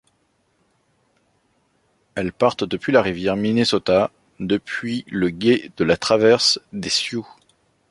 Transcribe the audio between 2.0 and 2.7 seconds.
Elles partent